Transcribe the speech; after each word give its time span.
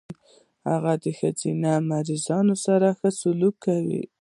هغه 0.69 0.93
د 1.03 1.05
ښځينه 1.19 1.71
مريضانو 1.89 2.55
سره 2.65 2.87
ښه 2.99 3.09
سلوک 3.19 3.55
کوي. 3.65 4.01